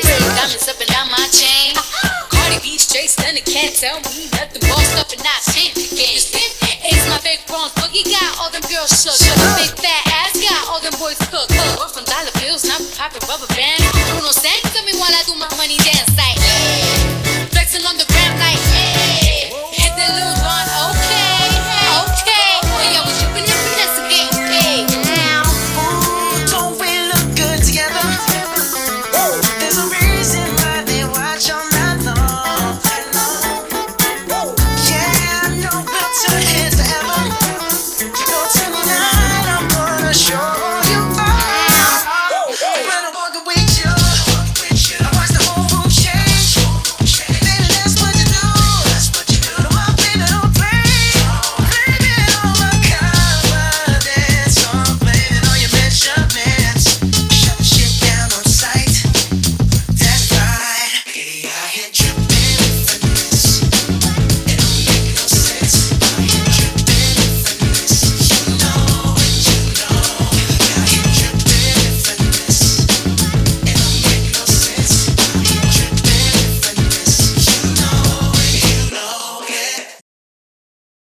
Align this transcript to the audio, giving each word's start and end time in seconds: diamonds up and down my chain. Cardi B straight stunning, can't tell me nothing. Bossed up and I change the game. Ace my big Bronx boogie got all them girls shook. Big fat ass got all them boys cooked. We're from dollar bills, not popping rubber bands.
diamonds 0.00 0.68
up 0.68 0.78
and 0.80 0.88
down 0.88 1.08
my 1.12 1.26
chain. 1.28 1.76
Cardi 2.32 2.58
B 2.64 2.78
straight 2.78 3.10
stunning, 3.10 3.44
can't 3.44 3.74
tell 3.76 4.00
me 4.16 4.30
nothing. 4.32 4.62
Bossed 4.70 4.96
up 4.96 5.10
and 5.12 5.20
I 5.20 5.36
change 5.52 5.76
the 5.76 5.86
game. 5.92 6.22
Ace 6.82 7.06
my 7.10 7.20
big 7.20 7.44
Bronx 7.46 7.74
boogie 7.76 8.06
got 8.08 8.30
all 8.40 8.50
them 8.50 8.64
girls 8.72 8.90
shook. 8.90 9.14
Big 9.60 9.70
fat 9.76 10.02
ass 10.08 10.32
got 10.40 10.62
all 10.72 10.80
them 10.80 10.94
boys 10.98 11.18
cooked. 11.28 11.52
We're 11.52 11.92
from 11.92 12.04
dollar 12.08 12.32
bills, 12.40 12.64
not 12.64 12.80
popping 12.96 13.22
rubber 13.28 13.50
bands. 13.54 13.82